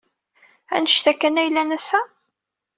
Anect-a 0.75 1.13
kan 1.13 1.39
ay 1.41 1.45
yellan 1.47 1.75
ass-a? 1.77 1.99